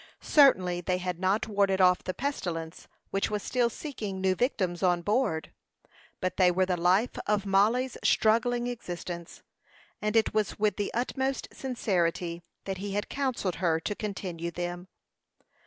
Certainly 0.21 0.81
they 0.81 0.97
had 0.97 1.19
not 1.19 1.47
warded 1.47 1.79
off 1.79 2.03
the 2.03 2.13
pestilence, 2.15 2.87
which 3.11 3.29
was 3.29 3.43
still 3.43 3.69
seeking 3.69 4.19
new 4.19 4.33
victims 4.33 4.81
on 4.81 5.03
board. 5.03 5.51
But 6.19 6.37
they 6.37 6.49
were 6.49 6.65
the 6.65 6.75
life 6.75 7.19
of 7.27 7.45
Mollie's 7.45 7.99
struggling 8.03 8.65
existence; 8.65 9.43
and 10.01 10.15
it 10.15 10.33
was 10.33 10.57
with 10.57 10.77
the 10.77 10.91
utmost 10.95 11.49
sincerity 11.53 12.41
that 12.65 12.79
he 12.79 12.93
had 12.93 13.09
counselled 13.09 13.57
her 13.57 13.79
to 13.81 13.93
continue 13.93 14.49
them. 14.49 14.87